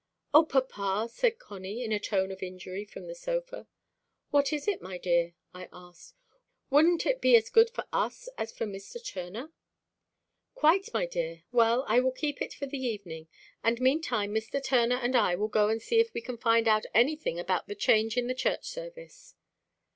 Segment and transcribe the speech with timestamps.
[0.33, 3.67] "O, papa!" said Connie, in a tone of injury, from the sofa.
[4.31, 6.15] "What is it, my dear?" I asked.
[6.71, 8.97] "Wouldn't it be as good for us as for Mr.
[9.07, 9.51] Turner?"
[10.55, 11.43] "Quite, my dear.
[11.51, 13.27] Well, I will keep it for the evening,
[13.63, 14.59] and meantime Mr.
[14.63, 17.75] Turner and I will go and see if we can find out anything about the
[17.75, 19.35] change in the church service."